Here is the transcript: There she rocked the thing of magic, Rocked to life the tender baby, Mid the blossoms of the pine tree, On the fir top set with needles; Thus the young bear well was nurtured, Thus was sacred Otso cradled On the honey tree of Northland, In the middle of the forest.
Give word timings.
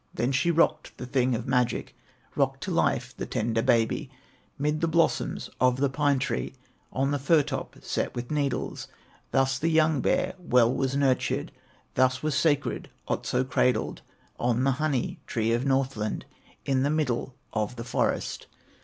There 0.15 0.33
she 0.33 0.49
rocked 0.49 0.97
the 0.97 1.05
thing 1.05 1.35
of 1.35 1.45
magic, 1.45 1.95
Rocked 2.35 2.63
to 2.63 2.71
life 2.71 3.15
the 3.15 3.27
tender 3.27 3.61
baby, 3.61 4.09
Mid 4.57 4.81
the 4.81 4.87
blossoms 4.87 5.47
of 5.59 5.77
the 5.77 5.91
pine 5.91 6.17
tree, 6.17 6.55
On 6.91 7.11
the 7.11 7.19
fir 7.19 7.43
top 7.43 7.75
set 7.83 8.15
with 8.15 8.31
needles; 8.31 8.87
Thus 9.29 9.59
the 9.59 9.69
young 9.69 10.01
bear 10.01 10.33
well 10.39 10.73
was 10.73 10.95
nurtured, 10.95 11.51
Thus 11.93 12.23
was 12.23 12.33
sacred 12.33 12.89
Otso 13.07 13.43
cradled 13.43 14.01
On 14.39 14.63
the 14.63 14.71
honey 14.81 15.19
tree 15.27 15.51
of 15.53 15.67
Northland, 15.67 16.25
In 16.65 16.81
the 16.81 16.89
middle 16.89 17.35
of 17.53 17.75
the 17.75 17.83
forest. 17.83 18.47